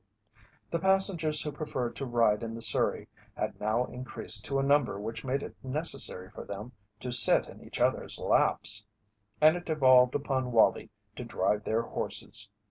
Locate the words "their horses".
11.65-12.49